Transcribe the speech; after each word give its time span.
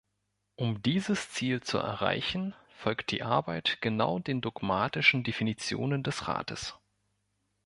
Um 0.55 0.81
dieses 0.81 1.29
Ziel 1.29 1.61
zu 1.61 1.77
erreichen, 1.77 2.55
folgt 2.69 3.11
die 3.11 3.21
Arbeit 3.21 3.77
genau 3.81 4.17
den 4.17 4.41
dogmatischen 4.41 5.23
Definitionen 5.23 6.01
des 6.01 6.27
Rates. 6.27 6.73